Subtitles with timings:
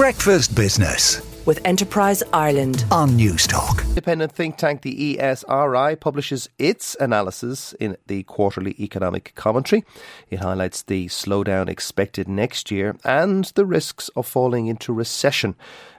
[0.00, 3.86] Breakfast Business with Enterprise Ireland on Newstalk.
[3.86, 9.84] Independent think tank the ESRI publishes its analysis in the quarterly economic commentary.
[10.30, 15.54] It highlights the slowdown expected next year and the risks of falling into recession.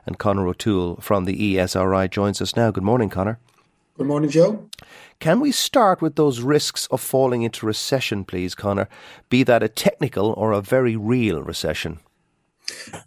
[0.08, 2.72] And Conor O'Toole from the ESRI joins us now.
[2.72, 3.38] Good morning, Conor.
[4.00, 4.68] Good morning, Joe.
[5.20, 8.90] Can we start with those risks of falling into recession, please, Conor?
[9.30, 12.00] Be that a technical or a very real recession?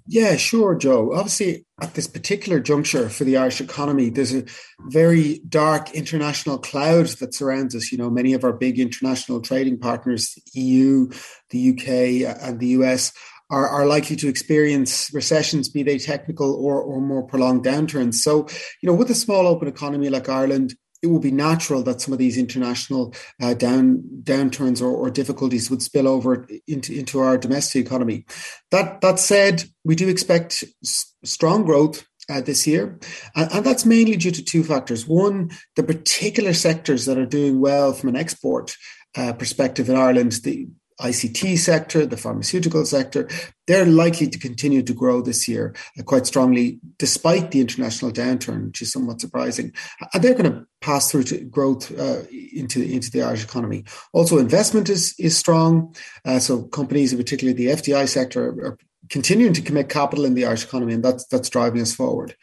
[0.06, 1.12] Yeah, sure, Joe.
[1.14, 4.44] Obviously, at this particular juncture for the Irish economy, there's a
[4.88, 7.90] very dark international cloud that surrounds us.
[7.90, 11.10] You know, many of our big international trading partners, EU,
[11.50, 13.12] the UK, uh, and the US,
[13.50, 18.14] are, are likely to experience recessions, be they technical or, or more prolonged downturns.
[18.14, 18.46] So,
[18.80, 22.14] you know, with a small open economy like Ireland, it would be natural that some
[22.14, 27.36] of these international uh, down downturns or, or, difficulties would spill over into, into our
[27.36, 28.24] domestic economy.
[28.70, 32.98] That that said, we do expect s- strong growth uh, this year.
[33.36, 35.06] And, and, that's mainly due to two factors.
[35.06, 38.74] One, the particular sectors that are doing well from an export
[39.14, 40.68] uh, perspective in Ireland, the,
[41.00, 43.28] ICT sector, the pharmaceutical sector,
[43.66, 48.66] they're likely to continue to grow this year uh, quite strongly, despite the international downturn,
[48.66, 49.72] which is somewhat surprising.
[50.12, 53.84] And they're going to pass through to growth uh, into, into the Irish economy.
[54.12, 55.94] Also, investment is, is strong.
[56.24, 58.78] Uh, so companies, particularly the FDI sector, are
[59.10, 62.34] continuing to commit capital in the Irish economy, and that's that's driving us forward.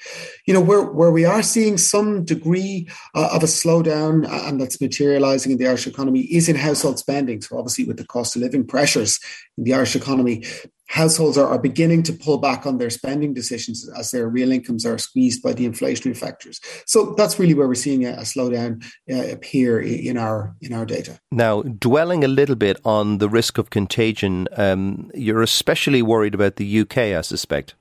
[0.45, 4.59] You know, where where we are seeing some degree uh, of a slowdown, uh, and
[4.59, 7.41] that's materialising in the Irish economy, is in household spending.
[7.41, 9.19] So obviously, with the cost of living pressures
[9.57, 10.43] in the Irish economy,
[10.91, 14.85] households are, are beginning to pull back on their spending decisions as their real incomes
[14.85, 16.59] are squeezed by the inflationary factors.
[16.85, 20.85] So that's really where we're seeing a, a slowdown uh, appear in our in our
[20.85, 21.17] data.
[21.31, 26.57] Now, dwelling a little bit on the risk of contagion, um, you're especially worried about
[26.57, 27.73] the UK, I suspect.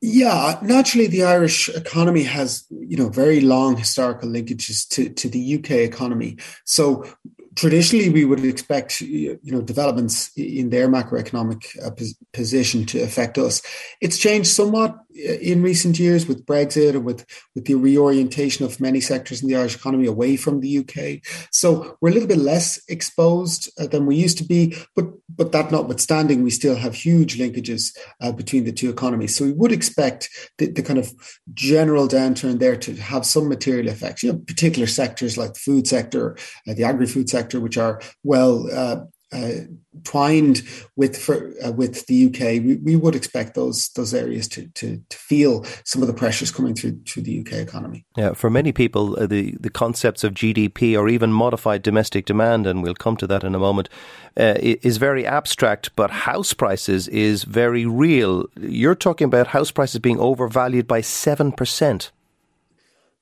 [0.00, 5.56] Yeah, naturally, the Irish economy has you know very long historical linkages to to the
[5.56, 6.38] UK economy.
[6.64, 7.04] So
[7.58, 11.90] traditionally we would expect you know developments in their macroeconomic uh,
[12.32, 13.60] position to affect us.
[14.00, 19.00] It's changed somewhat in recent years with brexit and with with the reorientation of many
[19.00, 21.20] sectors in the irish economy away from the uk
[21.52, 25.52] so we're a little bit less exposed uh, than we used to be but but
[25.52, 29.36] that notwithstanding we still have huge linkages uh, between the two economies.
[29.36, 31.12] So we would expect the, the kind of
[31.54, 35.86] general downturn there to have some material effects you know particular sectors like the food
[35.86, 36.36] sector
[36.66, 38.68] uh, the agri-food sector sector, which are well
[39.32, 39.50] uh,
[40.04, 40.62] twined
[40.96, 45.02] with for, uh, with the UK, we, we would expect those those areas to, to,
[45.08, 48.06] to feel some of the pressures coming through through the UK economy.
[48.16, 52.66] Yeah, for many people, uh, the the concepts of GDP or even modified domestic demand,
[52.66, 53.88] and we'll come to that in a moment,
[54.36, 55.94] uh, is very abstract.
[55.94, 58.46] But house prices is very real.
[58.58, 62.12] You're talking about house prices being overvalued by seven percent.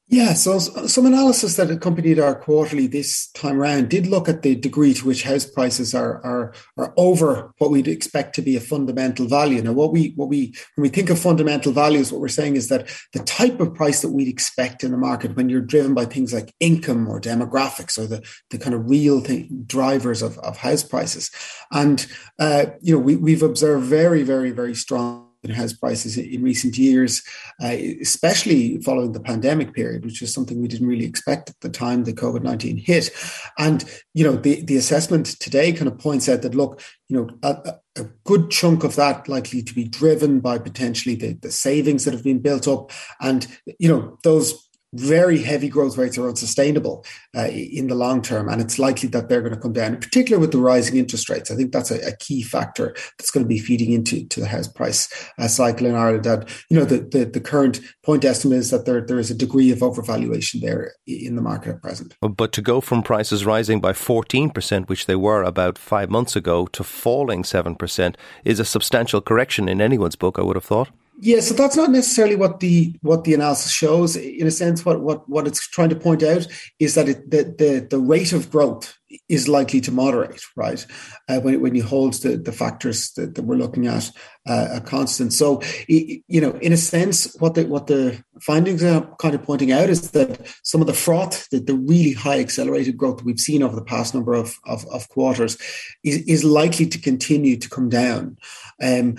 [0.09, 4.55] Yeah, so some analysis that accompanied our quarterly this time around did look at the
[4.55, 8.61] degree to which house prices are are are over what we'd expect to be a
[8.61, 9.61] fundamental value.
[9.61, 12.69] Now, what we what we when we think of fundamental values, what we're saying is
[12.69, 16.05] that the type of price that we'd expect in the market when you're driven by
[16.05, 20.56] things like income or demographics or the the kind of real thing, drivers of, of
[20.59, 21.33] house prices,
[21.72, 22.06] and
[22.39, 26.77] uh, you know we we've observed very very very strong in house prices in recent
[26.77, 27.23] years,
[27.62, 31.69] uh, especially following the pandemic period, which was something we didn't really expect at the
[31.69, 33.11] time the COVID 19 hit.
[33.59, 33.84] And,
[34.15, 37.75] you know, the, the assessment today kind of points out that, look, you know, a,
[37.97, 42.15] a good chunk of that likely to be driven by potentially the, the savings that
[42.15, 42.91] have been built up
[43.21, 43.47] and,
[43.78, 47.04] you know, those very heavy growth rates are unsustainable
[47.36, 50.00] uh, in the long term, and it's likely that they're going to come down, in
[50.00, 51.50] particular with the rising interest rates.
[51.50, 54.47] I think that's a, a key factor that's going to be feeding into to the
[54.47, 55.08] house price
[55.38, 56.26] uh, cycle in Ireland.
[56.26, 59.34] And you know, the, the, the current point estimate is that there there is a
[59.34, 62.14] degree of overvaluation there in the market at present.
[62.20, 66.36] But to go from prices rising by fourteen percent, which they were about five months
[66.36, 70.38] ago, to falling seven percent, is a substantial correction in anyone's book.
[70.38, 70.91] I would have thought.
[71.19, 74.16] Yeah, so that's not necessarily what the what the analysis shows.
[74.16, 76.47] In a sense, what what what it's trying to point out
[76.78, 78.98] is that it, the the the rate of growth
[79.28, 80.86] is likely to moderate, right?
[81.28, 84.10] Uh, when, when you hold the, the factors that, that we're looking at
[84.48, 85.33] uh, a constant.
[85.33, 89.72] So, you know, in a sense, what the what the findings are kind of pointing
[89.72, 93.63] out is that some of the froth, the, the really high accelerated growth we've seen
[93.63, 95.59] over the past number of, of, of quarters,
[96.04, 98.36] is, is likely to continue to come down.
[98.83, 99.16] Um,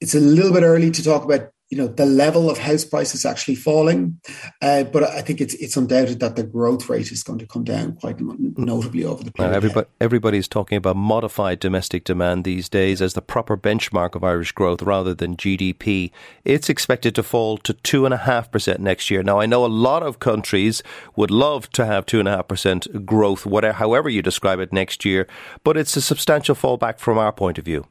[0.00, 3.26] it's a little bit early to talk about you know the level of house prices
[3.26, 4.20] actually falling,
[4.62, 7.64] uh, but I think it's it's undoubted that the growth rate is going to come
[7.64, 9.50] down quite notably over the period.
[9.50, 14.24] Now, everybody, everybody's talking about modified domestic demand these days as the proper benchmark of
[14.24, 16.10] Irish growth rather than GDP.
[16.42, 19.22] It's expected to fall to two and a half percent next year.
[19.22, 20.82] Now, I know a lot of countries
[21.16, 24.72] would love to have two and a half percent growth, whatever, however you describe it,
[24.72, 25.26] next year,
[25.64, 27.86] but it's a substantial fallback from our point of view.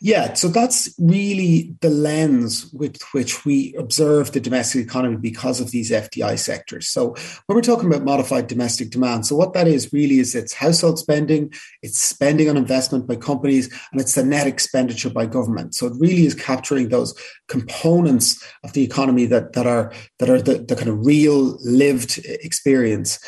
[0.00, 5.70] Yeah, so that's really the lens with which we observe the domestic economy because of
[5.70, 6.88] these FDI sectors.
[6.88, 7.14] So
[7.46, 10.98] when we're talking about modified domestic demand, so what that is really is it's household
[10.98, 15.74] spending, it's spending on investment by companies, and it's the net expenditure by government.
[15.74, 17.18] So it really is capturing those
[17.48, 22.18] components of the economy that that are that are the, the kind of real lived
[22.24, 23.18] experience.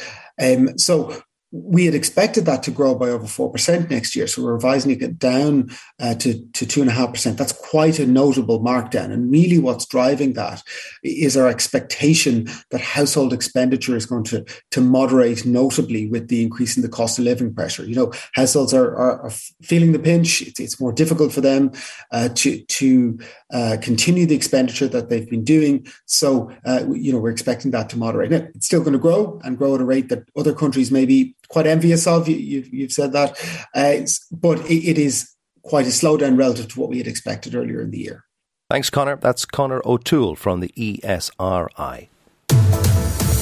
[0.41, 4.27] Um, so we had expected that to grow by over 4% next year.
[4.27, 7.37] So we're revising it down uh, to, to 2.5%.
[7.39, 9.13] That's quite a notable markdown.
[9.13, 10.63] And really, what's driving that
[11.03, 16.77] is our expectation that household expenditure is going to, to moderate notably with the increase
[16.77, 17.85] in the cost of living pressure.
[17.85, 19.31] You know, households are, are, are
[19.63, 20.43] feeling the pinch.
[20.43, 21.73] It's, it's, more difficult for them
[22.13, 23.19] uh, to, to
[23.53, 25.85] uh, continue the expenditure that they've been doing.
[26.07, 28.31] So, uh, you know, we're expecting that to moderate.
[28.31, 31.35] Now, it's still going to grow and grow at a rate that other countries maybe
[31.49, 32.29] quite envious of.
[32.29, 33.39] You, have you've said that,
[33.75, 37.81] uh, but it, it is quite a slowdown relative to what we had expected earlier
[37.81, 38.25] in the year.
[38.71, 39.17] Thanks, Conor.
[39.17, 42.09] That's Conor O'Toole from the ESRI.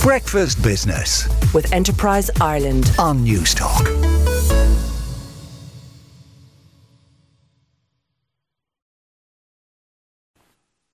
[0.03, 4.26] Breakfast Business with Enterprise Ireland on Newstalk.